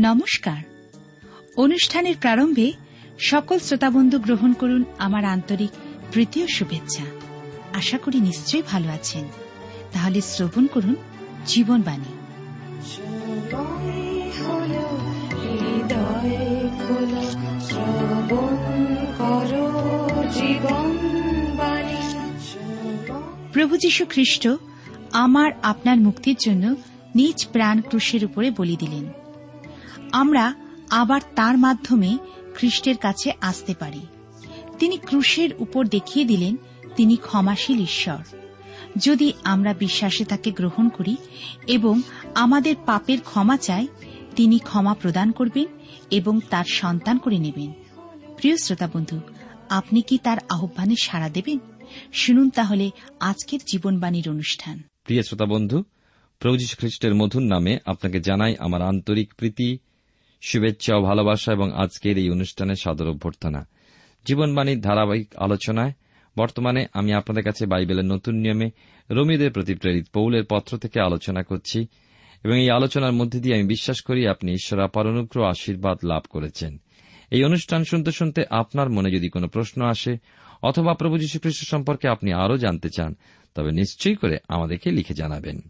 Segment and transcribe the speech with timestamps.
[0.00, 0.62] নমস্কার।
[1.56, 2.72] অনুষ্ঠানের প্রারম্ভে
[3.18, 5.70] সকল শ্রোতাবন্ধু গ্রহণ করুন আমার আন্তরিক
[6.12, 7.02] প্রীতীয় শুভেচ্ছা।
[7.74, 9.24] আশা করি নিশ্চয়ই ভালো আছেন।
[9.92, 10.94] তাহলে শ্রবণ করুন
[11.46, 12.12] জীবনবাণী।
[23.52, 24.48] প্রভু যীশু খ্রিস্ট
[25.12, 26.74] আমার আপনার মুক্তির জন্য
[27.14, 29.17] নিজ প্রাণ ক্রুশের উপরে বলি দিলেন।
[30.12, 30.54] আমরা
[30.90, 32.18] আবার তার মাধ্যমে
[32.54, 34.00] খ্রিস্টের কাছে আসতে পারি।
[34.78, 36.56] তিনি ক্রুশের উপর দেখিয়ে দিলেন,
[36.96, 38.36] তিনি ক্ষমাশীল ঈশ্বর।
[38.96, 41.16] যদি আমরা বিশ্বাসে তাকে গ্রহণ করি
[41.66, 42.00] এবং
[42.34, 43.88] আমাদের পাপের ক্ষমা চাই,
[44.36, 45.66] তিনি ক্ষমা প্রদান করবেন
[46.10, 47.72] এবং তার সন্তান করে নেবেন।
[48.36, 49.20] প্রিয় শ্রোতা বন্ধু,
[49.68, 51.58] আপনি কি তার আহ্বানে সাড়া দেবেন?
[52.12, 55.82] শুনুন তাহলে আজকের জীবনবাণীর অনুষ্ঠান। প্রিয় শ্রোতা বন্ধু,
[56.38, 59.78] প্রভু খ্রিস্টের মধুর নামে আপনাকে জানাই আমার আন্তরিক প্রীতি
[60.40, 63.66] শুভেচ্ছা ও ভালোবাসা এবং আজকের এই অনুষ্ঠানে সাদর অভ্যর্থনা।
[64.26, 65.92] জীবনবাণীর ধারাবাহিক আলোচনায়
[66.38, 68.70] বর্তমানে আমি আপনাদের কাছে বাইবেলের নতুন নিয়মে
[69.10, 71.86] রোমীদের প্রতি প্রেরিত পৌলের পত্র থেকে আলোচনা করছি
[72.44, 76.80] এবং এই আলোচনার মধ্যে দিয়ে আমি বিশ্বাস করি আপনি ঈশ্বর আপার অনুগ্রহ আশীর্বাদ লাভ করেছেন।
[77.30, 80.16] এই অনুষ্ঠান শুনতে শুনতে আপনার মনে যদি কোনো প্রশ্ন আসে
[80.62, 83.14] অথবা প্রভু যীশুখ্রিস্ট সম্পর্কে আপনি আরও জানতে চান,
[83.54, 85.60] তবে নিশ্চয়ই করে আমাদেরকে লিখে জানাবেন।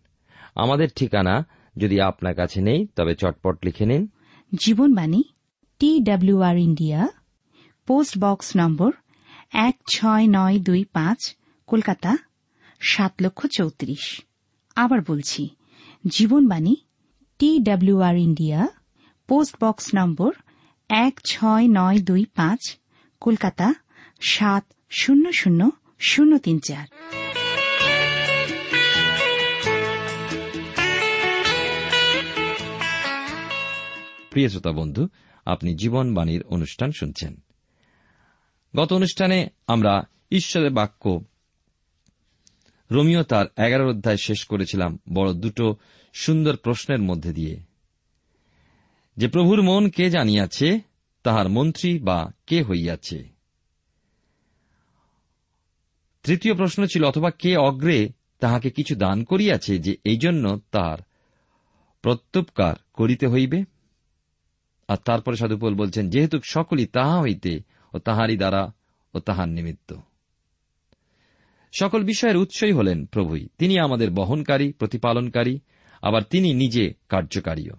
[0.55, 1.46] আমাদের ঠিকানা
[1.77, 4.08] যদি আপনার কাছে নেই, তবে চটপট লিখে নিন।
[4.55, 5.23] Jibonbani
[5.79, 7.09] T WR India,
[7.87, 8.93] post box number
[9.53, 12.17] এক ছয় নয় দুই পাঁচ, কলকাতা,
[12.81, 14.21] সাত লক্ষ চৌত্রিশ।
[14.77, 15.49] আবার বলছি
[16.07, 16.77] Jibonbani
[17.39, 18.69] T WR India,
[19.29, 20.33] post box number
[20.89, 22.77] এক ছয় নয় দুই পাঁচ,
[23.21, 23.75] কলকাতা,
[24.21, 26.87] সাত শূন্য শূন্য শূন্য তিন চার।
[34.39, 35.09] প্রিয় শ্রোতা বন্ধু,
[35.47, 37.41] আপনি জীবনবাণীর অনুষ্ঠান শুনছেন।
[38.77, 41.25] গত অনুষ্ঠানে আমরা ঈশ্বরের বাক্য
[42.91, 45.77] রোমিও তার এগারো অধ্যায় শেষ করেছিলাম, বড় দুটো
[46.15, 47.61] সুন্দর প্রশ্নের মধ্যে দিয়ে।
[49.17, 50.81] যে প্রভুর মন কে জানিয়াছে,
[51.23, 53.29] তাহার মন্ত্রী বা কে হইয়াছে?
[56.23, 58.09] তৃতীয় প্রশ্ন ছিল, অথবা কে অগ্রে
[58.41, 60.99] তাহাকে কিছু দান করিয়াছে যে এই জন্য তার
[62.03, 63.77] প্রত্যুপকার করিতে হইবে?
[64.89, 67.61] আর তারপরে সাধুপোল বলছেন, যেহেতু সকলই তাহা হইতে
[67.95, 68.73] ও তাহারই দ্বারা
[69.15, 69.95] ও তাহার নিমিত্ত।
[71.81, 75.59] সকল বিষয়ের উৎসই হলেন প্রভুই। তিনি আমাদের বহনকারী, প্রতিপালনকারী,
[76.03, 77.75] আবার তিনি নিজে কার্যকারীও।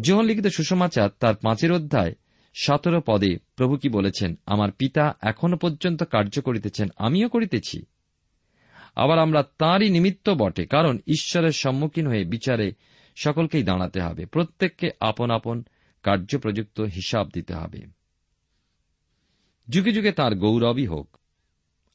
[0.00, 2.12] যোহন লিখিত সুষমাচার তার পাঁচের অধ্যায়,
[2.54, 7.82] সতেরো পদে প্রভু কি বলেছেন, আমার পিতা এখনও পর্যন্ত কার্য করিতেছেন, আমিও করিতেছি।
[8.96, 12.72] আবার আমরা তাঁরই নিমিত্ত বটে, কারণ ঈশ্বরের সম্মুখীন হয়ে বিচারে
[13.16, 15.64] সকলকেই দাঁড়াতে হবে। প্রত্যেককে আপন আপন
[16.02, 17.82] কার্যপ্রযুক্ত হিসাব দিতে হবে।
[19.68, 21.16] যুগে যুগে তার গৌরবই হোক।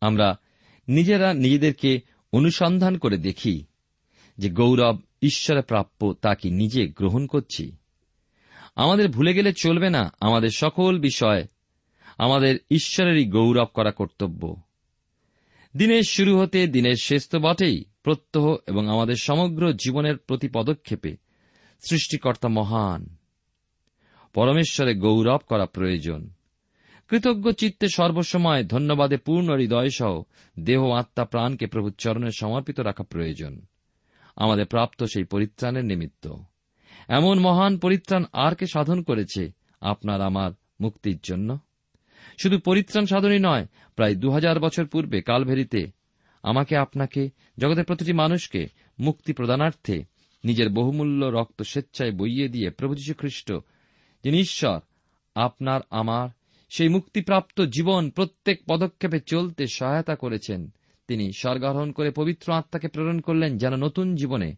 [0.01, 0.39] আমরা
[0.87, 2.01] নিজেরা নিজেদেরকে
[2.33, 3.65] অনুসন্ধান করে দেখি
[4.37, 7.75] যে গৌরব ঈশ্বরে প্রাপ্য তা কি নিজে গ্রহণ করছি।
[8.75, 11.47] আমাদের ভুলে গেলে চলবে না আমাদের সকল বিষয়,
[12.17, 14.61] আমাদের ঈশ্বরেরই গৌরব করা কর্তব্য।
[15.77, 21.17] দিনের শুরু হতে দিনের শেষ তো বটেই প্রত্যহ এবং আমাদের সমগ্র জীবনের প্রতি পদক্ষেপে
[21.89, 23.16] সৃষ্টিকর্তা মহান।
[24.37, 26.29] পরমেশ্বরে গৌরব করা প্রয়োজন।
[27.07, 30.23] কৃতজ্ঞ চিত্তে সর্বসময় ধন্যবাদে পূর্ণ হৃদয় সহ
[30.59, 33.61] দেহ, আত্মা, প্রাণকে প্রভুর চরণে সমর্পিত রাখা প্রয়োজন।
[34.35, 36.33] আমাদের প্রাপ্ত সেই পরিত্রাণের নিমিত্ত।
[37.07, 41.59] এমন মহান পরিত্রাণ আর কে সাধন করেছে আপনার আমার মুক্তির জন্য?
[42.41, 43.65] শুধু পরিত্রাণ সাধনই নয়,
[43.95, 45.87] প্রায় দু হাজার বছর পূর্বে কালভেরিতে
[46.43, 48.67] আমাকে আপনাকে, জগতের প্রতিটি মানুষকে
[48.99, 50.03] মুক্তি প্রদানার্থে
[50.43, 53.53] নিজের বহুমূল্য রক্ত স্বেচ্ছায় বইয়ে দিয়ে প্রভু যীশু খ্রিস্ট
[54.23, 54.79] যিনি ঈশ্বর,
[55.35, 56.29] আপনার, আমার,
[56.69, 60.73] সেই মুক্তিপ্রাপ্ত জীবন প্রত্যেক পদক্ষেপে চলতে সহায়তা করেছেন।
[61.07, 64.55] তিনি স্বর্গারোহণ করে পবিত্র আত্মাকে প্রেরণ করলেন, যেন নতুন জীবনে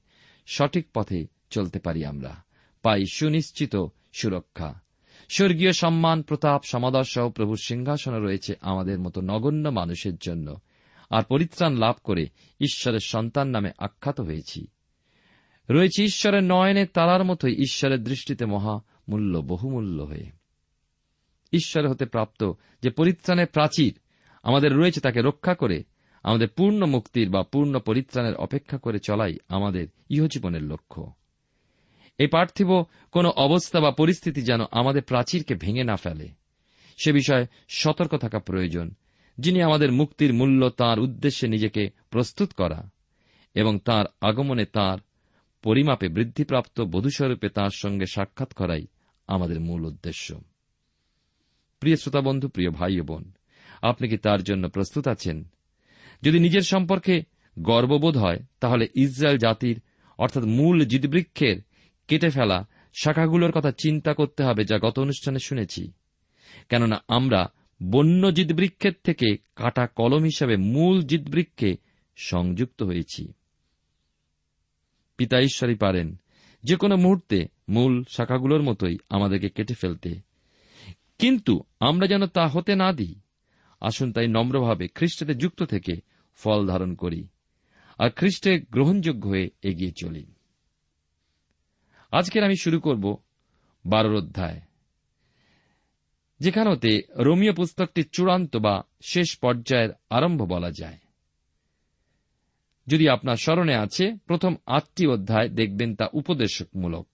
[0.48, 2.44] সঠিক পথে চলতে পারি আমরা।
[2.84, 3.76] পাই সুনিশ্চিত
[4.14, 4.80] সুরক্ষা।
[5.30, 10.56] স্বর্গীয় সম্মান, প্রতাপ সমাদর সহ প্রভুর সিংহাসনে রয়েছে আমাদের মতো নগণ্য মানুষের জন্য।
[11.10, 12.26] আর পরিত্রাণ লাভ করে
[12.62, 14.68] ঈশ্বরের সন্তান নামে আখ্যাত হয়েছি।
[15.70, 20.32] রয়েছে ঈশ্বরের নয়নে তারার মতোই ঈশ্বরের দৃষ্টিতে মহা মূল্য, বহুমূল্য হয়ে।
[21.52, 22.52] ঈশ্বর হতে প্রাপ্ত
[22.84, 24.00] যে পরিত্রাণের প্রাচীর
[24.44, 25.84] আমাদের রয়েছে তাকে রক্ষা করে,
[26.24, 31.14] আমাদের পূর্ণ মুক্তির বা পূর্ণ পরিত্রাণের অপেক্ষা করে চলাই আমাদের ইহজীবনের লক্ষ্য।
[32.18, 36.30] এই পার্থিব কোন অবস্থা বা পরিস্থিতি যেন আমাদের প্রাচীরকে ভেঙে না ফেলে।
[37.04, 38.92] সে বিষয়ে সতর্ক থাকা প্রয়োজন,
[39.38, 42.90] যিনি আমাদের মুক্তির মূল্য তার উদ্দেশ্যে নিজেকে প্রস্তুত করা
[43.54, 44.98] এবং তার আগমনে তার
[45.64, 48.88] পরিমাপে বৃদ্ধিপ্রাপ্ত বধূস্বরূপে তাঁর সঙ্গে সাক্ষাৎ করাই
[49.30, 50.42] আমাদের মূল উদ্দেশ্য।
[51.80, 53.32] প্রিয় শ্রোতা বন্ধু, প্রিয় ভাই ও বোন,
[53.82, 55.50] আপনি কি তার জন্য প্রস্তুত আছেন?
[56.22, 57.24] যদি নিজের সম্পর্কে
[57.60, 59.82] গর্ববোধ হয়, তাহলে ইসরায়েল জাতির,
[60.18, 61.62] অর্থাৎ মূল জিদবৃক্ষের
[62.08, 62.68] কেটে ফেলা
[63.02, 65.92] শাখাগুলোর কথা চিন্তা করতে হবে যা গত অনুষ্ঠানে শুনেছি।
[66.70, 67.48] কেননা আমরা
[67.84, 71.78] বন্য জিদবৃক্ষের থেকে কাটা কলম হিসাবে মূল জিদবৃক্ষে
[72.16, 73.34] সংযুক্ত হয়েছি।
[75.18, 76.20] পিতা ঈশ্বরই পারেন
[76.64, 77.38] যে কোনো মুহূর্তে
[77.70, 80.12] মূল শাখাগুলোর মতোই আমাদেরকে কেটে ফেলতে।
[81.20, 83.16] কিন্তু আমরা যেন তা হতে না দিই,
[83.82, 85.94] আসুন তাই নম্রভাবে খ্রিস্টতে যুক্ত থেকে
[86.40, 87.22] ফল ধারণ করি
[88.00, 90.26] আর খ্রিস্টে গ্রহণযোগ্য হয়ে এগিয়ে চলি।
[92.14, 93.06] আজকের আমি শুরু করব
[93.86, 94.60] বারোর অধ্যায়,
[96.40, 101.00] যেখানতে রোমিও পুস্তকটি চূড়ান্ত বা শেষ পর্যায়ের আরম্ভ বলা যায়।
[102.90, 107.08] যদি আপনার স্মরণে আছে, প্রথম আটটি অধ্যায় দেখবেন তা উপদেশমূলক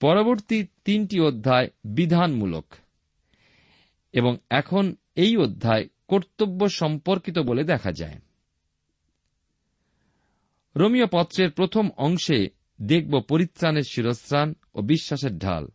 [0.00, 2.66] পরবর্তী তিনটি অধ্যায় বিধানমূলক।
[4.12, 8.18] এবং এখন এই অধ্যায় কর্তব্য সম্পর্কিত বলে দেখা যায়।
[10.76, 12.48] রোমিও পত্রের প্রথম অংশে
[12.82, 15.68] দেখব পরিত্রাণের শিরস্ত্রাণ ও বিশ্বাসের ঢাল।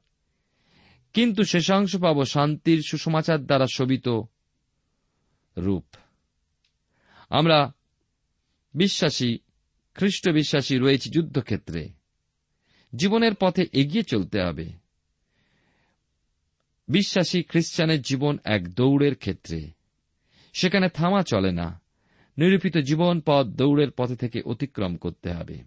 [1.14, 4.08] কিন্তু শেষাংশ পাব শান্তির সুসমাচার দ্বারা শোভিত
[5.58, 5.86] রূপ।
[7.30, 7.74] আমরা
[8.74, 9.38] বিশ্বাসী,
[9.94, 11.90] খ্রিস্ট বিশ্বাসী রয়েছে যুদ্ধক্ষেত্রে।
[12.96, 14.72] জীবনের পথে এগিয়ে চলতে হবে।
[16.88, 19.72] বিশ্বাসী খ্রিস্টানের জীবন এক দৌড়ের ক্ষেত্রে।
[20.54, 21.82] সেখানে থামা চলে না।
[22.38, 25.62] নিরূপিত জীবন পথ দৌড়ের পথে থেকে অতিক্রম করতে হবে।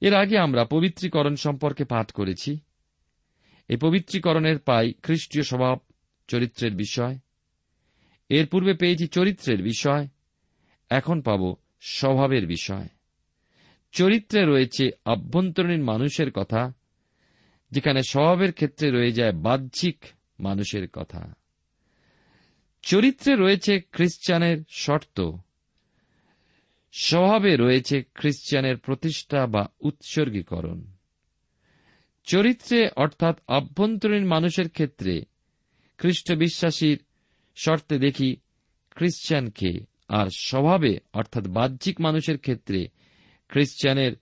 [0.00, 2.58] এর আগে আমরা পবিত্রীকরণ সম্পর্কে পাঠ করেছি।
[3.68, 5.78] এই পবিত্রীকরণের পাই খ্রিস্টীয় স্বভাব,
[6.28, 7.18] চরিত্রের বিষয়।
[8.28, 10.08] এর পূর্বে পেয়েছি চরিত্রের বিষয়।
[10.94, 12.88] এখন পাব স্বভাবের বিষয়।
[13.92, 16.72] চরিত্রে রয়েছে আভ্যন্তরীণ মানুষের কথা,
[17.70, 20.04] যেখানে স্বভাবের ক্ষেত্রে রয়ে যায় বাহ্যিক
[20.40, 21.34] মানুষের কথা।
[22.82, 25.30] চরিত্রে রয়েছে খ্রিস্টানের শর্ত।
[26.92, 30.84] স্বভাবে রয়েছে খ্রিস্টানের প্রতিষ্ঠা বা উৎসর্গীকরণ।
[32.24, 35.24] চরিত্রে, অর্থাৎ আভ্যন্তরীণ মানুষের ক্ষেত্রে
[35.98, 36.98] খ্রিস্ট বিশ্বাসীর
[37.56, 38.36] শর্তে দেখি
[38.90, 42.88] খ্রিস্টানকে। আর স্বভাবে, অর্থাৎ বাহ্যিক মানুষের ক্ষেত্রে,
[43.48, 44.12] খ্রিস্টানের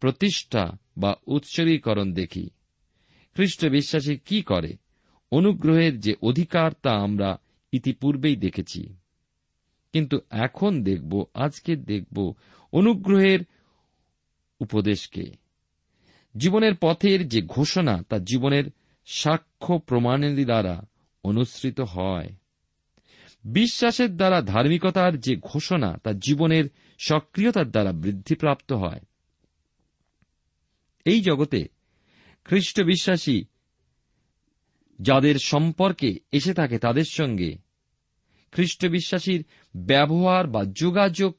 [0.00, 2.50] প্রতিষ্ঠা বা উৎসর্গীকরণ দেখি।
[3.34, 4.76] খ্রিস্ট বিশ্বাসী কি করে?
[5.30, 7.38] অনুগ্রহের যে অধিকার তা আমরা
[7.72, 8.96] ইতিপূর্বেই দেখেছি।
[9.92, 12.34] কিন্তু এখন দেখব, আজকে দেখব
[12.72, 13.40] অনুগ্রহের
[14.60, 15.32] উপদেশকে।
[16.36, 18.64] জীবনের পথের যে ঘোষণা তা জীবনের
[19.06, 20.82] সাক্ষ্য প্রমাণের দ্বারা
[21.24, 22.28] অনুসৃত হয়।
[23.44, 26.64] বিশ্বাসের দ্বারা ধার্মিকতার যে ঘোষণা, তা জীবনের
[26.98, 29.00] সক্রিয়তার দ্বারা বৃদ্ধিপ্রাপ্ত হয়।
[31.04, 31.68] এই জগতে
[32.44, 33.44] খ্রিস্ট বিশ্বাসী
[35.00, 37.58] যাদের সম্পর্কে এসে থাকে তাদের সঙ্গে
[38.52, 39.44] খ্রিস্ট বিশ্বাসীর
[39.76, 41.38] ব্যবহার বা যোগাযোগ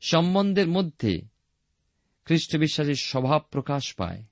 [0.00, 1.22] সম্বন্ধের মধ্যে
[2.24, 4.24] খ্রিস্ট বিশ্বাসীর স্বভাব প্রকাশ পায়।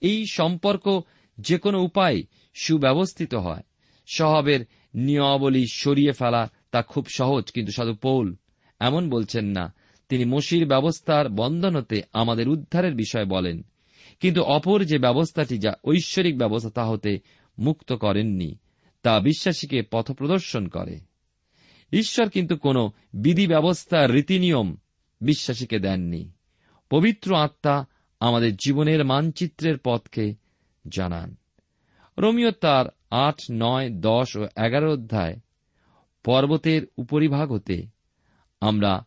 [0.00, 1.00] এই সম্পর্ক
[1.38, 2.22] যে কোনো উপায়
[2.54, 3.62] সুব্যবস্থিত হয়।
[4.06, 8.36] স্বভাবের নিয়মাবলী সরিয়ে ফেলা তা খুব সহজ, কিন্তু সাধু পৌল
[8.80, 9.74] এমন বলছেন না।
[10.08, 13.62] তিনি মসির ব্যবস্থার বন্ধন হতে আমাদের উদ্ধারের বিষয় বলেন।
[14.20, 17.18] কিন্তু অপর যে ব্যবস্থাটি যা ঐশ্বরিক ব্যবস্থা, তা হতে
[17.58, 18.58] মুক্ত করেননি,
[19.02, 20.98] তা বিশ্বাসীকে পথপ্রদর্শন করে।
[21.92, 24.76] ঈশ্বর কিন্তু কোন বিধি ব্যবস্থা, রীতিনিয়ম
[25.20, 26.30] বিশ্বাসীকে দেননি।
[26.90, 27.86] পবিত্র আত্মা
[28.20, 30.34] আমাদের জীবনের মানচিত্রের পথকে
[30.88, 31.36] জানান।
[32.18, 35.36] রোমিও তার আট, নয়, দশ ও এগারো অধ্যায়
[36.24, 37.86] পর্বতের উপরিভাগ হতে
[38.60, 39.04] আমরা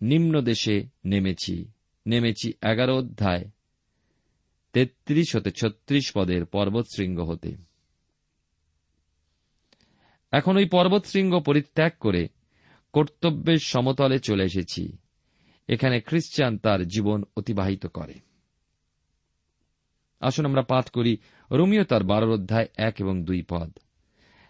[0.00, 1.68] নিম্ন দেশে নেমেছি।
[2.06, 3.44] নেমেছি এগারো অধ্যায়,
[4.72, 7.56] তেত্রিশ হতে ছত্রিশ পদের পর্বতশৃঙ্গ হতে।
[10.32, 12.28] এখন ওই পর্বতশৃঙ্গ পরিত্যাগ করে
[12.92, 14.96] কর্তব্যের সমতলে চলে এসেছি।
[15.68, 18.14] এখানে খ্রিস্টান তার জীবন অতিবাহিত করে।
[20.24, 21.16] আসুন আমরা পাঠ করি
[21.50, 23.78] রোমিও তার বারোর অধ্যায় এক এবং দুই পদ।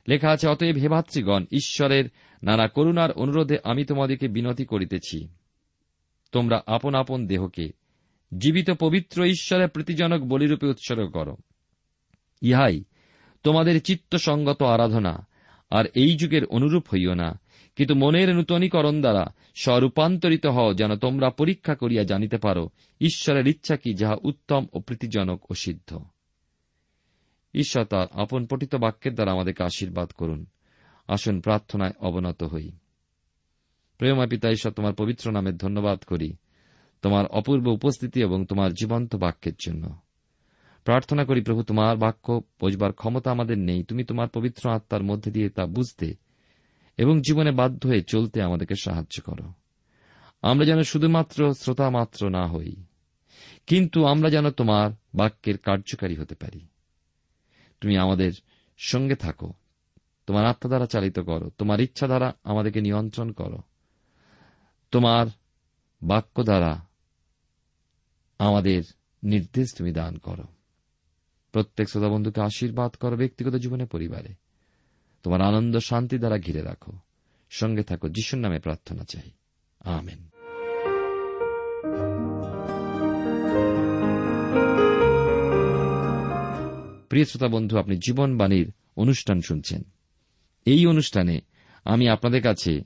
[0.08, 2.04] লেখা আছে, অতএব হেভাত্রীগণ ঈশ্বরের
[2.42, 5.28] নানা করুণার অনুরোধে আমি তোমাদেরকে বিনতি করিতেছি।
[6.32, 7.72] তোমরা আপন আপন দেহকে,
[8.38, 11.34] জীবিত পবিত্র ঈশ্বরের প্রীতিজনক বলিরূপে উৎসর্গ কর।
[12.42, 12.84] ইহাই
[13.42, 15.26] তোমাদের চিত্তসঙ্গত আরাধনা,
[15.70, 17.40] আর এই যুগের অনুরূপ হইও না।
[17.76, 23.94] কিন্তু মনের নূতনীকরণ দ্বারা স্বরূপান্তরিত হও যেন তোমরা পরীক্ষা করিয়া জানিতে পারো, ঈশ্বরের ইচ্ছা কি
[23.94, 25.98] যাহা উত্তম ও প্রীতিজনক ও সিদ্ধ।
[27.54, 30.46] ঈশ্বর তার আপন পঠিত বাক্যের দ্বারা আমাদেরকে আশীর্বাদ করুন।
[31.08, 32.72] আসুন প্রার্থনায় অবনত হই।
[33.98, 36.36] প্রেমা পিতা, ঈশ্বর, তোমার পবিত্র নামের ধন্যবাদ করি
[37.02, 39.96] তোমার অপূর্ব উপস্থিতি এবং তোমার জীবন্ত বাক্যের জন্য।
[40.84, 45.48] প্রার্থনা করি, প্রভু, তোমার বাক্য বোঝবার ক্ষমতা আমাদের নেই। তুমি তোমার পবিত্র আত্মার মধ্যে দিয়ে
[45.48, 46.14] তা বুঝতে
[46.98, 49.46] এবং জীবনে বাধ্য হয়ে চলতে আমাদেরকে সাহায্য করো।
[50.42, 52.72] আমরা যেন শুধুমাত্র শ্রোতা মাত্র না হই,
[53.66, 56.60] কিন্তু আমরা যেন তোমার বাক্যের কার্যকারী হতে পারি।
[57.80, 58.32] তুমি আমাদের
[58.78, 59.48] সঙ্গে থাকো,
[60.28, 63.58] তোমার আত্মা দ্বারা চালিত করো, তোমার ইচ্ছা দ্বারা আমাদেরকে নিয়ন্ত্রণ করো,
[64.92, 65.26] তোমার
[66.02, 66.72] বাক্য দ্বারা
[68.40, 68.82] আমাদের
[69.22, 70.46] নির্দেশ তুমি দান করো।
[71.54, 74.32] প্রত্যেক শ্রোতা বন্ধুকে আশীর্বাদ করো ব্যক্তিগত জীবনে, পরিবারে।
[75.24, 76.92] তোমার আনন্দ শান্তি দ্বারা ঘিরে রাখো।
[77.50, 79.30] সঙ্গে থাকো, যিশুর নামে প্রার্থনা চাই।
[79.80, 80.28] আমেন।
[87.08, 89.82] প্রিয় শ্রোতা বন্ধু, আপনি জীবনবাণীর অনুষ্ঠান শুনছেন।
[90.64, 91.40] এই অনুষ্ঠানে
[91.84, 92.80] আমি আপনাদের কাছে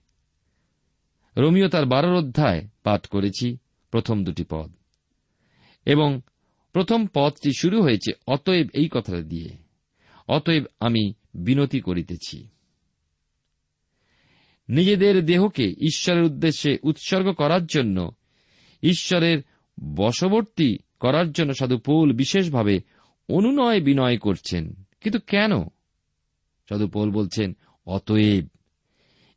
[1.37, 3.57] রোমিও তার বারোর অধ্যায় পাঠ করেছি,
[3.91, 4.73] প্রথম দুটি পদ।
[5.87, 6.21] এবং
[6.73, 9.51] প্রথম পদটি শুরু হয়েছে, অতএব এই কথাটা দিয়ে।
[10.29, 12.49] অতএব আমি বিনতি করিতেছি।
[14.69, 18.11] নিজেদের দেহকে ঈশ্বরের উদ্দেশ্যে উৎসর্গ করার জন্য,
[18.83, 19.43] ঈশ্বরের
[19.85, 22.81] বশবর্তী করার জন্য সাধু পৌল বিশেষভাবে
[23.29, 25.63] অনুনয় বিনয় করছেন। কিন্তু কেন?
[26.69, 27.57] সাধু পৌল বলছেন,
[27.87, 28.47] অতএব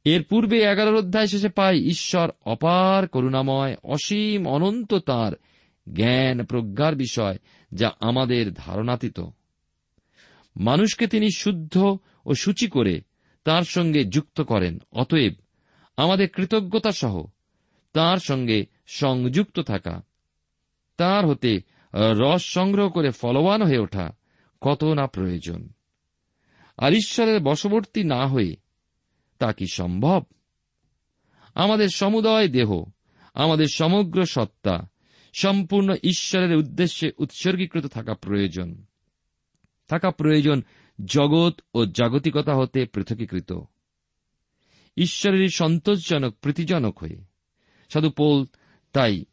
[0.05, 5.35] এর পূর্বে এগারোর অধ্যায় শেষে পাই ঈশ্বর অপার করুণাময়, অসীম অনন্ত তাঁর
[5.93, 7.37] জ্ঞান প্রজ্ঞার বিষয়
[7.71, 9.19] যা আমাদের ধারণাতীত।
[10.55, 13.01] মানুষকে তিনি শুদ্ধ ও সূচি করে
[13.43, 15.33] তার সঙ্গে যুক্ত করেন। অতএব
[15.97, 17.25] আমাদের কৃতজ্ঞতা সহ
[17.93, 20.01] তার সঙ্গে সংযুক্ত থাকা,
[20.97, 21.61] তার হতে
[21.93, 24.15] রস সংগ্রহ করে ফলবান হয়ে ওঠা
[24.61, 25.69] কত না প্রয়োজন।
[26.77, 28.55] আর ঈশ্বরের বশবর্তী না হয়ে
[29.39, 30.23] তা কি সম্ভব?
[31.55, 32.83] আমাদের সমুদয় দেহ,
[33.33, 34.89] আমাদের সমগ্র সত্তা
[35.33, 38.85] সম্পূর্ণ ঈশ্বরের উদ্দেশ্যে উৎসর্গীকৃত থাকা প্রয়োজন।
[39.91, 40.61] থাকা প্রয়োজন
[41.05, 43.53] জগৎ ও জাগতিকতা হতে পৃথকীকৃত।
[44.97, 47.17] ঈশ্বরের সন্তোষজনক, প্রীতিজনক হয়ে।
[47.89, 48.45] সাধু পোল
[48.93, 49.25] তাই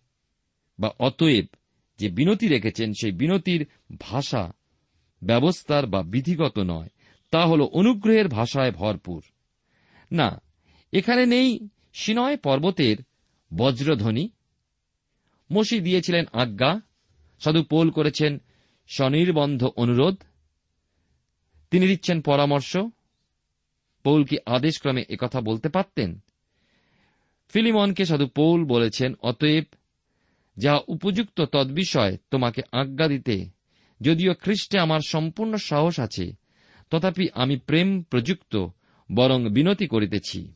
[0.80, 1.46] বা অতএব
[1.98, 3.66] যে বিনতি রেখেছেন, সেই বিনতির
[4.00, 4.52] ভাষা
[5.24, 6.88] ব্যবস্থার বা বিধিগত নয়,
[7.30, 9.22] তা হল অনুগ্রহের ভাষায় ভরপুর।
[10.12, 10.42] না,
[10.92, 12.96] এখানে নেই সিনয় পর্বতের
[13.56, 14.30] বজ্রধ্বনি।
[15.52, 16.80] মসি দিয়েছিলেন আজ্ঞা।
[17.40, 18.38] সাধু পোল করেছেন
[18.88, 20.22] স্বনির্বন্ধ অনুরোধ।
[21.70, 22.76] তিনি দিচ্ছেন পরামর্শ।
[24.04, 26.20] পৌল কি আদেশক্রমে একথা বলতে পারতেন?
[27.48, 29.64] ফিলিমনকে সাধু পৌল বলেছেন, অতএব
[30.56, 33.36] যা উপযুক্ত তদ্বিষয় তোমাকে আজ্ঞা দিতে,
[34.00, 36.32] যদিও খ্রিস্টে আমার সম্পূর্ণ সাহস আছে,
[36.90, 38.66] তথাপি আমি প্রেম প্রযুক্ত
[39.12, 40.52] বরং বিনতি করিতেছি।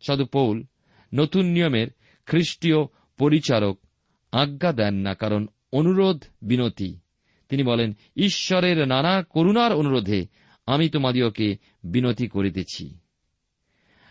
[0.00, 0.62] সাধু পৌল
[1.14, 1.88] নতুন নিয়মের
[2.26, 2.86] খ্রিস্টীয়
[3.18, 3.76] পরিচারক
[4.32, 7.00] আজ্ঞা দেন না, কারণ অনুরোধ বিনতি।
[7.50, 10.26] তিনি বলেন, ঈশ্বরের নানা করুণার অনুরোধে
[10.66, 12.98] আমি তোমাদিওকে বিনতি করিতেছি।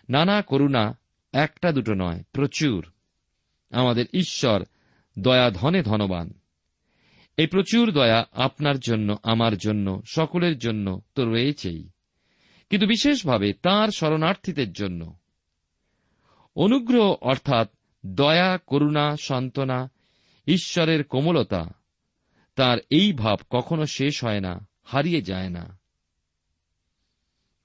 [0.09, 0.99] নানা করুণা
[1.33, 2.85] একটা দুটো নয়, প্রচুর।
[3.71, 4.63] আমাদের ঈশ্বর
[5.19, 6.33] দয়া ধনে ধনবান।
[7.37, 11.89] এই প্রচুর দয়া আপনার জন্য, আমার জন্য, সকলের জন্য তো রয়েছেই।
[12.69, 15.13] কিন্তু বিশেষভাবে তাঁর শরণার্থীদের জন্য।
[16.55, 17.69] অনুগ্রহ অর্থাৎ
[18.05, 19.91] দয়া, করুণা, সান্ত্বনা,
[20.47, 21.78] ঈশ্বরের কোমলতা
[22.59, 25.79] তার এই ভাব কখনো শেষ হয় না, হারিয়ে যায় না।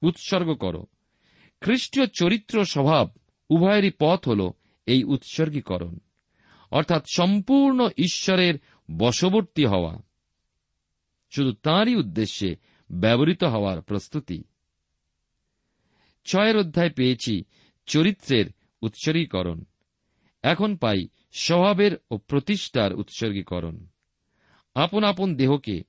[0.03, 0.87] উৎসর্গ করো।
[1.61, 3.11] খ্রিস্টীয় চরিত্র স্বভাব
[3.51, 4.51] উভয়েরই পথ হল
[4.87, 5.99] এই উৎসর্গীকরণ,
[6.71, 8.55] অর্থাৎ সম্পূর্ণ ঈশ্বরের
[8.91, 9.99] বশবর্তী হওয়া,
[11.31, 12.57] শুধু তাঁরই উদ্দেশ্যে
[12.93, 14.45] ব্যবহৃত হওয়ার প্রস্তুতি।
[16.25, 17.45] ছয়ের অধ্যায় পেয়েছি
[17.87, 18.47] চরিত্রের
[18.83, 19.65] উৎসর্গীকরণ।
[20.43, 23.87] এখন পাই স্বভাবের ও প্রতিষ্ঠার উৎসর্গীকরণ।
[24.75, 25.83] আপন আপন দেহকে,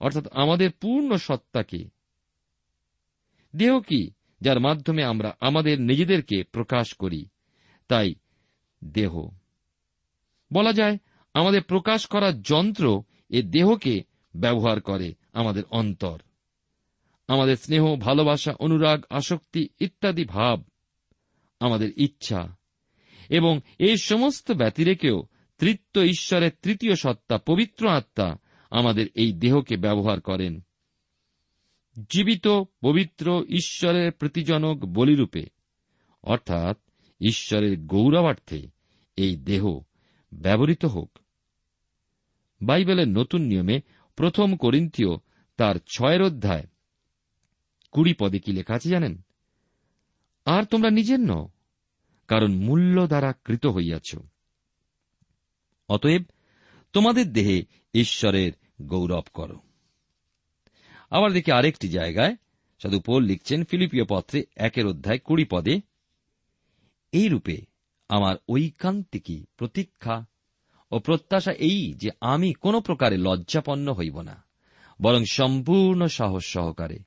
[0.00, 1.88] অর্থাৎ আমাদের পূর্ণ সত্তাকে।
[3.56, 4.10] দেহ কি?
[4.40, 7.26] যার মাধ্যমে আমরা আমাদের নিজেদেরকে প্রকাশ করি।
[7.88, 8.14] তাই
[8.84, 9.28] দেহ।
[10.52, 10.98] বলা যায়,
[11.34, 14.04] আমাদের প্রকাশ করার যন্ত্র এ দেহকে
[14.36, 16.20] ব্যবহার করে আমাদের অন্তর।
[17.28, 20.64] আমাদের স্নেহ, ভালোবাসা, অনুরাগ, আসক্তি ইত্যাদি ভাব
[21.60, 22.56] আমাদের ইচ্ছা।
[23.28, 25.22] এবং এই সমস্ত ব্যতিরেকেও
[25.58, 28.36] তৃত্ব ঈশ্বরের তৃতীয় সত্তা, পবিত্র আত্মা
[28.70, 30.60] আমাদের এই দেহকে ব্যবহার করেন।
[32.10, 32.48] জীবিত,
[32.82, 35.46] পবিত্র ঈশ্বরের প্রতিজনক বলিরূপে,
[36.22, 36.78] অর্থাৎ
[37.20, 38.68] ঈশ্বরের গৌরবার্থে
[39.16, 39.80] এই দেহ
[40.32, 41.18] ব্যবহৃত হোক।
[42.62, 43.80] বাইবেলের নতুন নিয়মে
[44.16, 45.08] প্রথম করিন্থীয়
[45.56, 46.66] তার ছয়ের অধ্যায়
[47.90, 49.24] কুড়ি পদে কি লেখা আছে জানেন?
[50.44, 51.48] আর তোমরা নিজের ন
[52.28, 54.16] কারণ মূল্য দ্বারা কৃত হইয়াছ।
[55.88, 56.22] অতএব
[56.92, 57.64] তোমাদের দেহে
[57.94, 58.52] ঈশ্বরের
[58.82, 59.58] গৌরব করো।
[61.10, 62.36] আবার দেখি আরেকটি জায়গায়
[62.82, 65.80] সাধু পোল লিখছেন ফিলিপীয় পত্রে একের অধ্যায় কুড়ি পদে
[67.12, 67.56] এই রূপে
[68.08, 70.26] আমার ঐকান্তিকী প্রতীক্ষা
[70.90, 74.44] ও প্রত্যাশা এই যে আমি কোন প্রকারে লজ্জাপন্ন হইব না,
[75.02, 76.98] বরং সম্পূর্ণ সাহস সহকারে,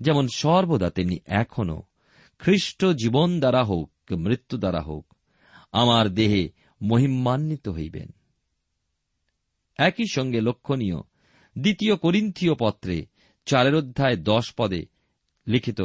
[0.00, 1.82] যেমন সর্বদা তেমনি এখনও
[2.38, 5.14] খ্রিস্ট জীবন দ্বারা হোক, মৃত্যু দ্বারা হোক,
[5.72, 6.50] আমার দেহে
[6.82, 8.14] মহিমান্বিত হইবেন।
[9.82, 10.96] একই সঙ্গে লক্ষণীয়।
[11.58, 13.06] দ্বিতীয় করিন্থীয় পত্রে,
[13.46, 14.86] চারের অধ্যায় দশ পদে
[15.46, 15.80] লিখিত,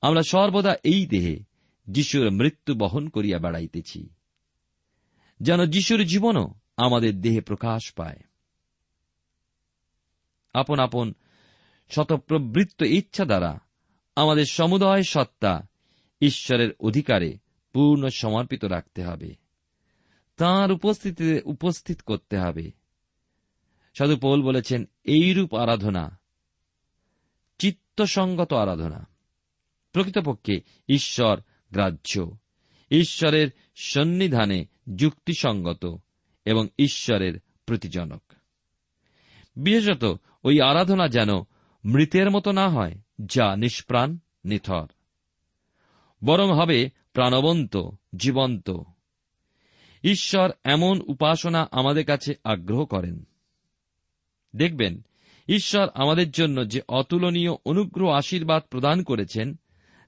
[0.00, 1.38] আমরা সর্বদা এই দেহে
[1.86, 4.08] যিশুর মৃত্যু বহন করিয়া বেড়াইতেছি,
[5.40, 8.20] যেন যিশুর জীবনও আমাদের দেহে প্রকাশ পায়।
[10.54, 11.14] আপন আপন
[11.90, 13.58] শতপ্রবৃত্ত ইচ্ছা দ্বারা
[14.16, 15.68] আমাদের সমুদয় সত্তা
[16.20, 17.38] ঈশ্বরের অধিকারে
[17.72, 19.34] পূর্ণ সমর্পিত রাখতে হবে।
[20.36, 22.81] তাঁর উপস্থিতিতে উপস্থিত করতে হবে।
[23.98, 26.18] সাধু পৌল বলেছেন, এইরূপ আরাধনা,
[27.58, 29.06] চিত্তসঙ্গত আরাধনা,
[29.92, 31.40] প্রকৃতপক্ষে ঈশ্বর
[31.72, 32.36] গ্রাহ্য।
[32.90, 34.64] ঈশ্বরের সন্নিধানে
[34.96, 35.98] যুক্তিসঙ্গত
[36.44, 38.22] এবং ঈশ্বরের প্রতিজনক।
[39.56, 41.28] বিশেষত ওই আরাধনা যেন
[41.84, 42.94] মৃতের মতো না হয়,
[43.24, 44.86] যা নিষ্প্রাণ, নিথর।
[46.24, 47.76] বরং হবে প্রাণবন্ত,
[48.16, 48.70] জীবন্ত।
[50.02, 53.24] ঈশ্বর এমন উপাসনা আমাদের কাছে আগ্রহ করেন।
[54.56, 55.02] দেখবেন,
[55.48, 59.58] ঈশ্বর আমাদের জন্য যে অতুলনীয় অনুগ্রহ আশীর্বাদ প্রদান করেছেন,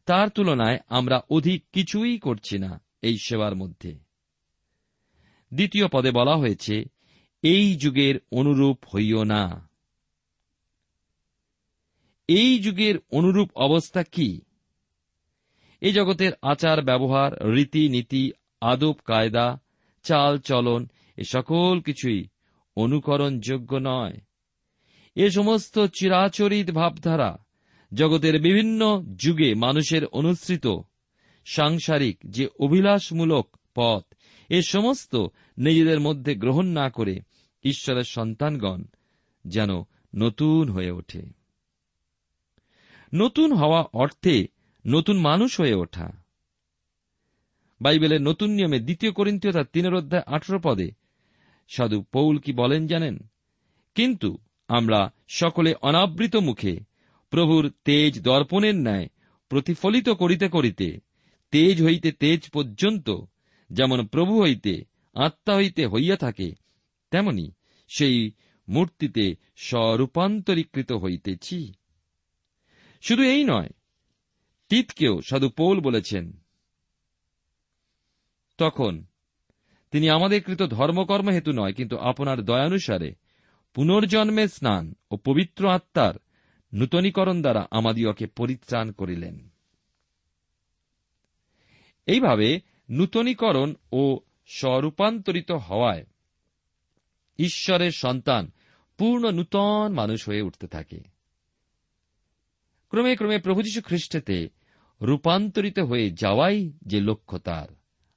[0.06, 3.98] তার তুলনায় আমরা অধিক কিছুই করছি না এই সেবার মধ্যে।
[5.54, 6.84] দ্বিতীয় পদে বলা হয়েছে,
[7.42, 9.68] এই যুগের অনুরূপ হইও না।
[12.28, 14.40] এই যুগের অনুরূপ অবস্থা কি?
[15.80, 19.60] এই জগতের আচার, ব্যবহার, রীতি, নীতি, আদব, কায়দা,
[20.02, 22.28] চাল, চলন, এ সকল কিছুই
[22.76, 24.20] অনুকরণযোগ্য নয়।
[25.14, 27.38] এ সমস্ত চিরাচরিত ভাবধারা
[27.94, 30.66] জগতের বিভিন্ন যুগে মানুষের অনুসৃত,
[31.44, 34.14] সাংসারিক যে অভিলাষমূলক পথ,
[34.48, 35.26] এ সমস্ত
[35.58, 37.20] নিজেদের মধ্যে গ্রহণ না করে
[37.64, 38.84] ঈশ্বরের সন্তানগণ
[39.46, 39.70] যেন
[40.14, 41.22] নতুন হয়ে ওঠে।
[43.14, 44.46] নতুন হওয়া অর্থে
[44.86, 46.12] নতুন মানুষ হয়ে ওঠা।
[47.80, 50.90] বাইবেলের নতুন নিয়মে দ্বিতীয় করিন্তীয় তার তিনের অধ্যায় আঠেরো পদে
[51.68, 53.18] সাধু পৌল কি বলেন জানেন?
[53.94, 56.80] কিন্তু আমরা সকলে অনাবৃত মুখে
[57.30, 59.08] প্রভুর তেজ দর্পণের ন্যায়
[59.48, 61.00] প্রতিফলিত করিতে করিতে,
[61.50, 63.20] তেজ হইতে তেজ পর্যন্ত
[63.70, 66.54] যেমন প্রভু হইতে, আত্মা হইতে হইয়া থাকে,
[67.10, 67.52] তেমনি
[67.88, 68.30] সেই
[68.68, 71.72] মূর্তিতে স্বরূপান্তরীকৃত হইতেছি।
[73.02, 73.70] শুধু এই নয়,
[74.68, 76.32] তীতকেও সাধু পৌল বলেছেন।
[78.58, 79.04] তখন
[79.90, 83.14] তিনি আমাদের কৃত ধর্মকর্ম হেতু নয়, কিন্তু আপনার দয়ানুসারে
[83.74, 86.14] পুনর্জন্মের স্নান ও পবিত্র আত্মার
[86.74, 89.48] নূতনীকরণ দ্বারা আমাদিওকে পরিত্রাণ করিলেন।
[92.06, 92.60] এইভাবে
[92.90, 96.06] নূতনীকরণ ও স্বরূপান্তরিত হওয়ায়
[97.38, 98.50] ঈশ্বরের সন্তান
[98.98, 101.00] পূর্ণ নূতন মানুষ হয়ে উঠতে থাকে।
[102.88, 104.48] ক্রমে ক্রমে প্রভু যীশু খ্রিস্টেতে
[105.02, 107.68] রূপান্তরিত হয়ে যাওয়াই যে লক্ষ্য তার,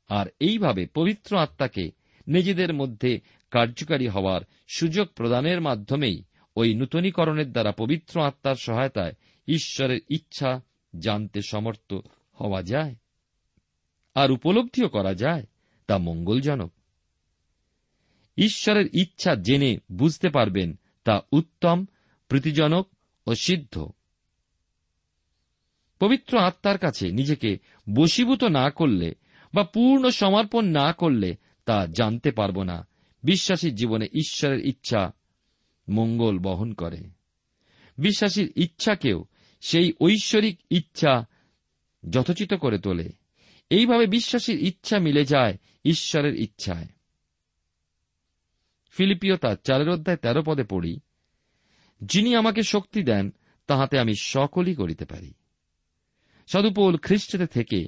[0.08, 1.91] আর এইভাবে পবিত্র আত্মাকে
[2.28, 6.23] নিজেদের মধ্যে কার্যকারী হওয়ার সুযোগ প্রদানের মাধ্যমেই
[6.55, 9.13] ওই নূতনীকরণের দ্বারা পবিত্র আত্মার সহায়তায়
[9.47, 10.62] ঈশ্বরের ইচ্ছা
[10.99, 11.93] জানতে সমর্থ
[12.41, 12.95] হওয়া যায়।
[14.15, 15.43] আর উপলব্ধিও করা যায়
[15.88, 16.73] তা মঙ্গলজনক।
[18.38, 21.86] ঈশ্বরের ইচ্ছা জেনে বুঝতে পারবেন তা উত্তম,
[22.27, 22.89] প্রীতিজনক
[23.27, 23.88] ও সিদ্ধ।
[25.99, 27.57] পবিত্র আত্মার কাছে নিজেকে
[27.93, 29.15] বশীভূত না করলে
[29.53, 32.87] বা পূর্ণ সমর্পণ না করলে তা জানতে পারব না।
[33.23, 35.12] বিশ্বাসীর জীবনে ঈশ্বরের ইচ্ছা
[35.89, 36.97] মঙ্গল বহন করে।
[37.97, 39.25] বিশ্বাসীর ইচ্ছাকেও
[39.62, 41.25] সেই ঐশ্বরিক ইচ্ছা
[42.10, 43.10] যথোচিত করে তোলে।
[43.69, 46.88] এইভাবে বিশ্বাসীর ইচ্ছা মিলে যায় ঈশ্বরের ইচ্ছায়।
[48.89, 50.99] ফিলিপিও তার চারের অধ্যায় তেরো পদে পড়ি,
[52.01, 53.34] যিনি আমাকে শক্তি দেন,
[53.67, 55.34] তাহাতে আমি সকলই করিতে পারি।
[56.47, 57.86] সদুপৌল খ্রিস্টতে থেকে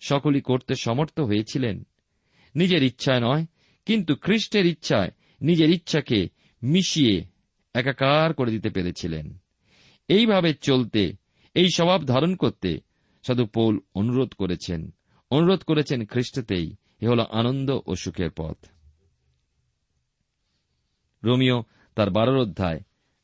[0.00, 1.86] সকলই করতে সমর্থ হয়েছিলেন।
[2.54, 3.46] নিজের ইচ্ছায় নয়
[3.86, 6.28] কিন্তু খ্রিস্টের ইচ্ছায় নিজের ইচ্ছাকে
[6.62, 7.24] মিশিয়ে
[7.74, 9.38] একাকার করে দিতে পেরেছিলেন।
[10.08, 11.12] এইভাবে চলতে,
[11.54, 12.80] এই স্বভাব ধারণ করতে
[13.22, 14.94] সাধু পৌল অনুরোধ করেছেন।
[15.30, 18.56] অনুরোধ করেছেন খ্রিস্টতেই। এ হল আনন্দ ও সুখের পথ।
[21.24, 21.64] রোমিও
[21.94, 22.80] তার বারোর অধ্যায়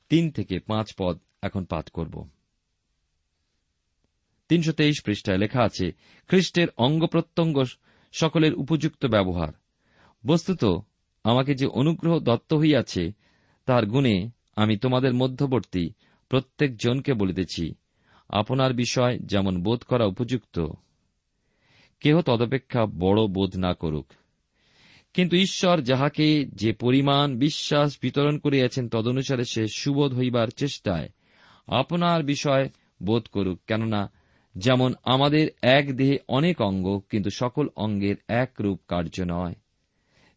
[0.08, 2.28] তিন থেকে পাঁচ পদ এখন পাঠ করব।
[4.48, 5.92] তিনশো তেইশ পৃষ্ঠায় লেখা আছে,
[6.28, 7.64] খ্রিস্টের অঙ্গ প্রত্যঙ্গ
[8.12, 9.52] সকলের উপযুক্ত ব্যবহার।
[10.26, 10.64] বস্তুত,
[11.24, 13.12] আমাকে যে অনুগ্রহ দত্ত হইয়াছে,
[13.66, 15.90] তার গুণে আমি তোমাদের মধ্যবর্তী
[16.28, 17.74] প্রত্যেক জনকে বলিতেছি,
[18.28, 20.66] আপনার বিষয় যেমন বোধ করা উপযুক্ত।
[22.00, 24.06] কেহ তদপেক্ষা বড় বোধ না করুক।
[25.14, 31.08] কিন্তু ঈশ্বর যাহাকে যে পরিমাণ বিশ্বাস বিতরণ করিয়াছেন তদনুসারে সে সুবোধ হইবার চেষ্টায়
[31.66, 32.68] আপনার বিষয়
[33.02, 34.12] বোধ করুক, কেননা
[34.56, 39.54] যেমন আমাদের এক দেহে অনেক অঙ্গ, কিন্তু সকল অঙ্গের এক রূপ কার্য নয়।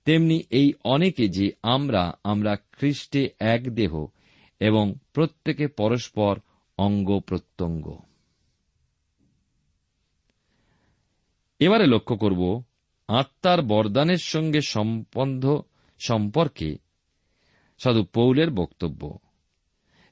[0.05, 4.05] তেমনি এই অনেকে যে আমরা আমরা খ্রিস্টে এক দেহ
[4.59, 6.39] এবং প্রত্যেকে পরস্পর
[6.77, 7.99] অঙ্গ প্রত্যঙ্গ
[11.59, 12.63] এবারে লক্ষ্য করব
[13.07, 15.61] আত্মার বরদানের সঙ্গে সম্বন্ধ
[15.99, 16.77] সম্পর্কে
[17.77, 19.17] সাধু পৌলের বক্তব্য।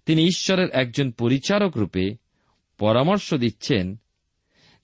[0.05, 2.17] তিনি ঈশ্বরের একজন পরিচারক রূপে
[2.77, 3.95] পরামর্শ দিচ্ছেন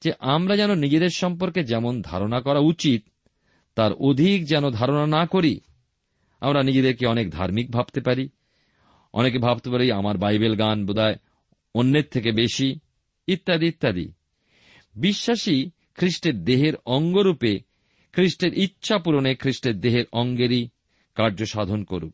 [0.03, 3.05] যে আমরা যেন নিজেদের সম্পর্কে যেমন ধারণা করা উচিত
[3.75, 5.59] তার অধিক যেন ধারণা না করি,
[6.39, 8.29] আমরা নিজেদেরকে অনেক ধার্মিক ভাবতে পারি।
[9.13, 11.15] অনেকে ভাবতে পারি, আমার বাইবেল গান বোধহয়
[11.75, 12.79] অন্যের থেকে বেশি,
[13.27, 14.11] ইত্যাদি ইত্যাদি।
[14.95, 17.59] বিশ্বাসী খ্রিস্টের দেহের অঙ্গরূপে
[18.13, 20.69] খ্রিস্টের ইচ্ছা পূরণে খ্রিস্টের দেহের অঙ্গেরই
[21.15, 22.13] কার্য সাধন করুক।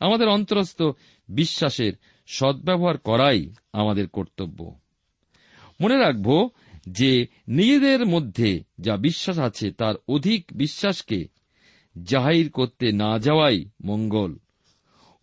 [0.00, 0.82] আমাদের অন্তরস্থ
[1.28, 1.92] বিশ্বাসের
[2.26, 4.74] সদ্ব্যবহার করাই আমাদের কর্তব্য।
[5.80, 6.48] মনে রাখব
[6.86, 11.28] যে নিজেদের মধ্যে যা বিশ্বাস আছে তার অধিক বিশ্বাসকে
[12.02, 14.36] জাহির করতে না যাওয়াই মঙ্গল।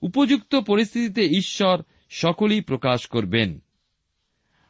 [0.02, 3.63] উপযুক্ত পরিস্থিতিতে ঈশ্বর সকলেই প্রকাশ করবেন।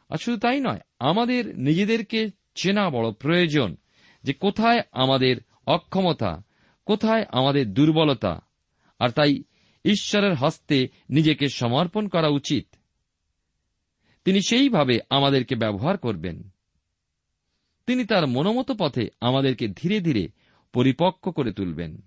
[0.08, 3.76] আর শুধু তাই নয়, আমাদের নিজেদেরকে চেনা বড় প্রয়োজন
[4.22, 6.42] যে কোথায় আমাদের অক্ষমতা,
[6.86, 8.40] কোথায় আমাদের দুর্বলতা,
[8.98, 9.42] আর তাই
[9.84, 12.66] ঈশ্বরের হস্তে নিজেকে সমর্পণ করা উচিত।
[14.24, 16.53] তিনি সেইভাবে আমাদেরকে ব্যবহার করবেন।
[17.86, 20.28] তিনি তার মনোমত পথে আমাদেরকে ধীরে ধীরে
[20.72, 22.02] পরিপক্ক করে তুলবেন।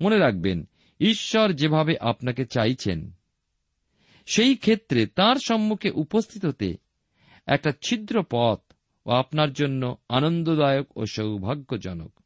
[0.00, 0.68] মনে রাখবেন,
[1.00, 3.12] ঈশ্বর যেভাবে আপনাকে চাইছেন,
[4.26, 6.76] সেই ক্ষেত্রে তার সম্মুখে উপস্থিত হতে
[7.46, 8.60] একটা ছিদ্র পথ
[9.06, 12.20] ও আপনার জন্য আনন্দদায়ক ও সৌভাগ্যজনক।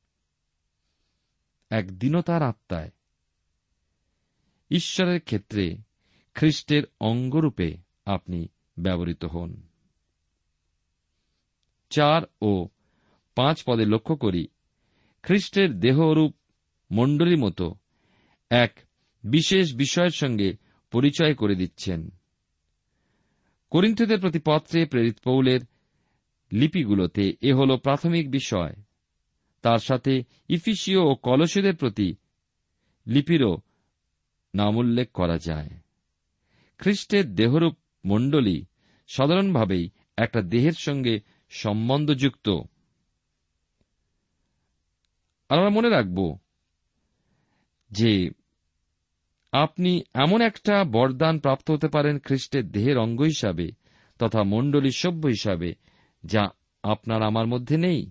[1.70, 2.90] এক দীনতার আত্মায়।
[4.70, 5.76] ঈশ্বরের ক্ষেত্রে
[6.34, 9.65] খ্রিস্টের অঙ্গরূপে আপনি ব্যবহৃত হন।
[11.90, 12.68] চার ও
[13.34, 14.46] পাঁচ পদে লক্ষ্য করি।
[15.22, 16.34] খ্রিস্টের দেহরূপ
[16.90, 17.74] মণ্ডলীর মতো
[18.50, 18.78] এক
[19.24, 20.56] বিশেষ বিষয়ের সঙ্গে
[20.90, 22.10] পরিচয় করে দিচ্ছেন।
[23.70, 25.60] করিন্থদের প্রতি পত্রে প্রেরিত পৌলের
[26.52, 28.74] লিপিগুলোতে এ হল প্রাথমিক বিষয়।
[29.62, 32.14] তার সাথে ইফিসীয় ও কলসীদের প্রতি
[33.06, 33.58] লিপিরও
[34.54, 35.70] নাম উল্লেখ করা যায়।
[36.78, 38.64] খ্রিস্টের দেহরূপ মণ্ডলী
[39.08, 42.48] সাধারণভাবেই একটা দেহের সঙ্গে সম্বন্ধযুক্ত।
[45.48, 46.38] আমরা মনে রাখব
[47.90, 48.30] যে
[49.52, 53.70] আপনি এমন একটা বরদান প্রাপ্ত হতে পারেন খ্রিস্টের দেহের অঙ্গ হিসাবে
[54.18, 55.74] তথা মণ্ডলীর সভ্য হিসাবে,
[56.24, 56.48] যা
[56.82, 58.10] আপনার আমার মধ্যে নেই।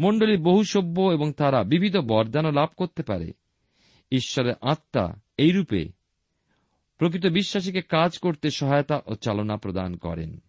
[0.00, 3.32] মণ্ডলী বহু সভ্য এবং তারা বিবিধ বরদানও লাভ করতে পারে।
[4.12, 5.88] ঈশ্বরের আত্মা এইরূপে
[6.98, 10.42] প্রকৃত বিশ্বাসীকে কাজ করতে সহায়তা ও চালনা প্রদান করেন।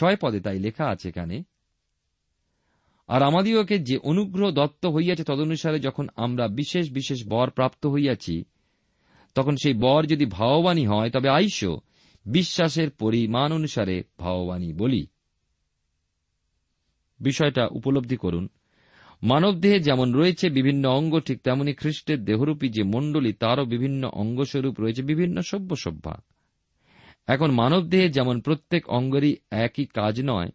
[0.00, 1.44] ছয় পদে তাই লেখা আছে এখানে,
[3.08, 8.44] আর আমাদিওকে যে অনুগ্রহ দত্ত হইয়াছে তদনুসারে যখন আমরা বিশেষ বিশেষ বর প্রাপ্ত হইয়াছি,
[9.34, 11.80] তখন সেই বর যদি ভাববানী হয়, তবে আইসো,
[12.26, 15.06] বিশ্বাসের পরিমাণ অনুসারে ভাববানী বলি।
[17.20, 18.48] বিষয়টা উপলব্ধি করুন।
[19.22, 25.02] মানবদেহে যেমন রয়েছে বিভিন্ন অঙ্গ, ঠিক তেমনি খ্রিস্টের দেহরূপী যে মণ্ডলী, তারও বিভিন্ন অঙ্গস্বরূপ রয়েছে
[25.02, 26.14] বিভিন্ন সভ্য সভ্যা
[27.28, 30.50] এখন মানবদেহে যেমন প্রত্যেক অঙ্গেরই একই কাজ নয়,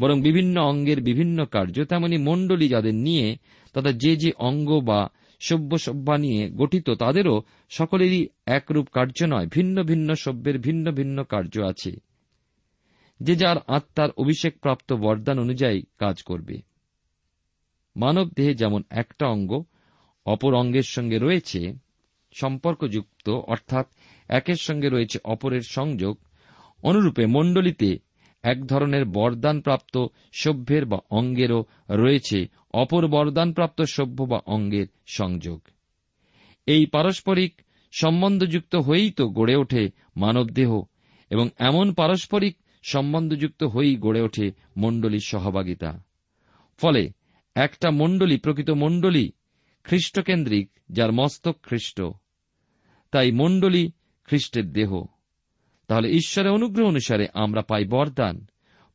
[0.00, 3.36] বরং বিভিন্ন অঙ্গের বিভিন্ন কার্য, তেমনি মণ্ডলী যাদের নিয়ে,
[3.74, 5.08] তথা যে যে অঙ্গ বা
[5.40, 11.60] সভ্য সভ্যা নিয়ে গঠিত, তাদেরও সকলেরই একরূপ কার্য নয়, ভিন্ন ভিন্ন সভ্যের ভিন্ন ভিন্ন কার্য
[11.60, 11.92] আছে।
[13.20, 16.62] যে যার আত্মার অভিষেকপ্রাপ্ত বরদান অনুযায়ী কাজ করবে।
[17.96, 19.62] মানব দেহে যেমন একটা অঙ্গ,
[20.26, 21.72] অপর অঙ্গের সঙ্গে রয়েছে
[22.32, 23.86] সম্পর্কযুক্ত, অর্থাৎ
[24.28, 26.18] একের সঙ্গে রয়েছে অপরের সংযোগ,
[26.82, 27.98] অনুরূপে মণ্ডলীতে
[28.42, 35.60] এক ধরনের বরদানপ্রাপ্ত সভ্যের বা অঙ্গেরও রয়েছে অপর বরদানপ্রাপ্ত সভ্য বা অঙ্গের সংযোগ।
[36.66, 37.62] এই পারস্পরিক
[37.92, 40.82] সম্বন্ধযুক্ত হয়েই তো গড়ে ওঠে মানবদেহ,
[41.30, 46.04] এবং এমন পারস্পরিক সম্বন্ধযুক্ত হয়েই গড়ে ওঠে মণ্ডলীর সহভাগিতা।
[46.80, 47.10] ফলে
[47.54, 49.32] একটা মণ্ডলী, প্রকৃত মণ্ডলী,
[49.84, 52.00] খ্রিস্টকেন্দ্রিক, যার মস্তক খ্রিস্ট।
[53.10, 53.90] তাই মণ্ডলী
[54.24, 55.04] খ্রিস্টের দেহ।
[55.86, 58.46] তাহলে ঈশ্বরের অনুগ্রহ অনুসারে আমরা পাই বরদান।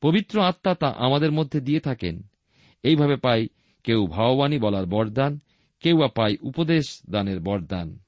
[0.01, 2.23] পবিত্র আত্মা তা আমাদের মধ্যে দিয়ে থাকেন।
[2.84, 3.47] এইভাবে পাই
[3.84, 5.39] কেউ ভাববাণী বলার বরদান,
[5.80, 7.99] কেউ বা পায় উপদেশ দানের বরদান।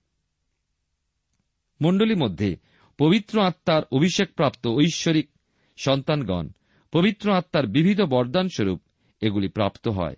[1.82, 2.58] মণ্ডলী মধ্যে
[2.98, 5.30] পবিত্র আত্মার অভিষেকপ্রাপ্ত ঐশ্বরিক
[5.78, 6.50] সন্তানগণ
[6.92, 8.82] পবিত্র আত্মার বিবিধ বরদানস্বরূপ
[9.22, 10.16] এগুলি প্রাপ্ত হয়।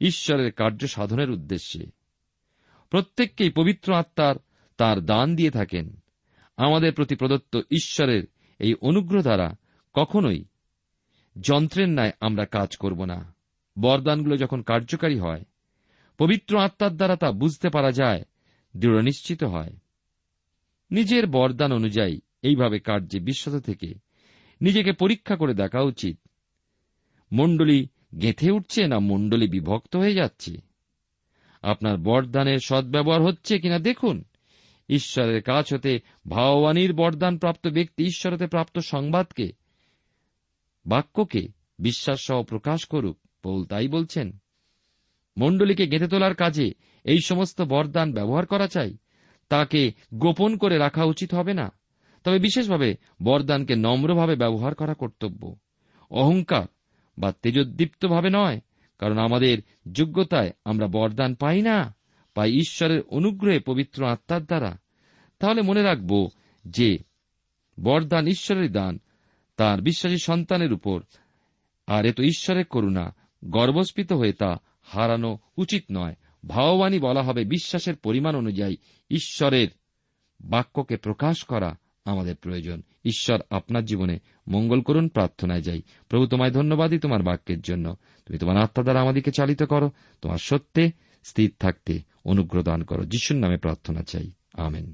[0.00, 1.86] ঈশ্বরের কার্য সাধনের উদ্দেশ্যে।
[2.90, 4.36] প্রত্যেককেই পবিত্র আত্মার
[4.78, 5.96] তার দান দিয়ে থাকেন।
[6.56, 8.22] আমাদের প্রতি প্রদত্ত ঈশ্বরের
[8.58, 9.56] এই অনুগ্রহ দ্বারা
[9.94, 10.44] কখনোই
[11.40, 13.34] যন্ত্রের ন্যায় আমরা কাজ করব না।
[13.78, 15.44] বরদানগুলো যখন কার্যকারী হয়,
[16.18, 18.24] পবিত্র আত্মার দ্বারা তা বুঝতে পারা যায়,
[18.76, 19.70] দৃঢ় নিশ্চিত হয়।
[20.90, 23.94] নিজের বরদান অনুযায়ী এইভাবে কার্যে বিশ্বত থেকে
[24.60, 26.20] নিজেকে পরীক্ষা করে দেখা উচিত।
[27.32, 27.88] মণ্ডলী
[28.20, 30.56] গেঁথে উঠছে না মণ্ডলী বিভক্ত হয়ে যাচ্ছে?
[31.62, 34.24] আপনার বরদানের সদ্ব্যবহার হচ্ছে কিনা দেখুন।
[34.88, 39.52] ঈশ্বরের কাছ হতে ভাববাণীর বরদান প্রাপ্ত ব্যক্তি ঈশ্বরতে প্রাপ্ত সংবাদকে,
[40.86, 41.48] বাক্যকে
[41.78, 44.38] বিশ্বাস সহ প্রকাশ করুক। পৌল তাই বলছেন,
[45.38, 46.70] মণ্ডলীকে গেঁথে তোলার কাজে
[47.04, 48.96] এই সমস্ত বরদান ব্যবহার করা চাই।
[49.48, 51.72] তাকে গোপন করে রাখা উচিত হবে না।
[52.24, 55.56] তবে বিশেষভাবে বরদানকে নম্রভাবে ব্যবহার করা কর্তব্য।
[56.10, 56.66] অহংকার
[57.18, 58.60] বা তেজোদ্দীপ্তভাবে নয়,
[58.98, 59.58] কারণ আমাদের
[59.92, 61.97] যোগ্যতায় আমরা বরদান পাই না।
[62.38, 64.78] পাই ঈশ্বরের অনুগ্রহে পবিত্র আত্মার দ্বারা,
[65.38, 66.28] তাহলে মনে রাখব
[66.64, 66.98] যে
[67.82, 68.98] বরদান ঈশ্বরের দান,
[69.56, 71.02] তার বিশ্বাসী সন্তানের উপর।
[71.86, 76.14] আর এত ঈশ্বরের করুণা গর্বস্পিত হয়ে তা হারানো উচিত নয়।
[76.46, 78.76] ভাববাণী বলা হবে বিশ্বাসের পরিমাণ অনুযায়ী
[79.10, 79.68] ঈশ্বরের
[80.40, 86.98] বাক্যকে প্রকাশ করা আমাদের প্রয়োজন। ঈশ্বর আপনার জীবনে মঙ্গল করুন, প্রার্থনায় যাই। প্রভু তোমায় ধন্যবাদই
[86.98, 87.96] তোমার বাক্যের জন্য।
[88.26, 89.90] তুমি তোমার আত্মা দ্বারা আমাদেরকে চালিত করো।
[90.22, 90.90] তোমার সত্যে
[91.28, 94.28] স্থির থাকতে অনুগ্রহ দান করো যিশুর নামে প্রার্থনা চাই
[94.66, 94.86] আমেন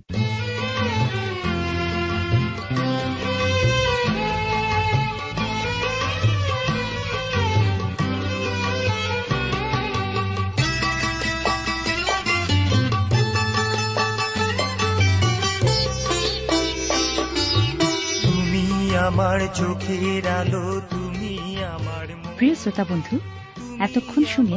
[18.22, 18.64] তুমি
[19.06, 21.32] আমার চোখের আলো তুমি
[21.74, 23.14] আমার। প্রিয় শ্রোতা বন্ধু
[23.78, 24.56] এতক্ষণ শুনে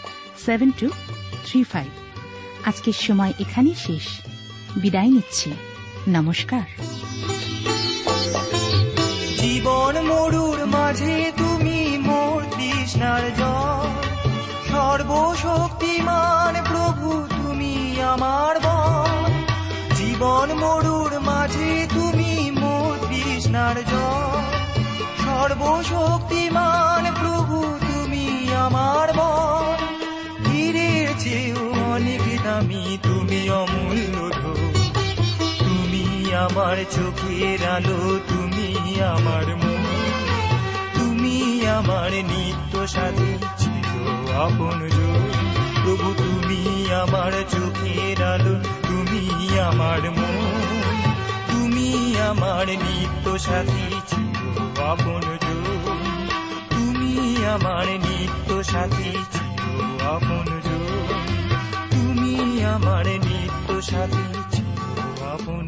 [0.45, 0.89] seven two
[1.45, 1.87] three five.
[2.67, 4.03] আজকের সময় এখানেই শেষ।
[4.75, 5.51] বিদায় নিচ্ছি।
[6.07, 6.61] নমস্কার।
[9.39, 13.89] জীবন মরুর মাঝে তুমি মোর তৃষ্ণার জল।
[14.69, 19.31] সর্বশক্তিমান প্রভু, তুমি আমার বল।
[19.95, 24.41] জীবন মরুর মাঝে তুমি মোর তৃষ্ণার জল।
[25.25, 29.10] সর্বশক্তিমান প্রভু, তুমি আমার
[32.97, 34.15] তুমি অমূল্য
[35.59, 38.67] তুমি আমার চোখের আলো, তুমি
[39.01, 39.83] আমার মন।
[40.95, 43.89] তুমি আমার নিত্য সাথী ছিল
[44.35, 44.79] আপন
[45.83, 46.61] প্রভু তুমি
[46.93, 48.55] আমার চোখের আলো,
[48.87, 49.23] তুমি
[49.59, 50.61] আমার মন।
[51.47, 54.35] তুমি আমার নিত্য সাথী ছিল
[54.81, 55.23] আপন
[56.69, 57.13] তুমি
[57.45, 59.59] আমার নিত্য সাথী ছিল
[60.07, 61.40] আপন তুমি
[62.65, 64.65] আমার নিত্য সাথী আপন
[65.33, 65.65] আপন